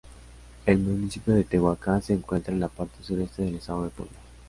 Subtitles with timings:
[0.65, 4.17] El municipio de Tehuacán se encuentra en la parte sureste del Estado de Puebla.